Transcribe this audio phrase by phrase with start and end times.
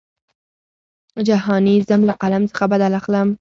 [1.27, 3.27] جهاني ځم له قلم څخه بدل اخلم.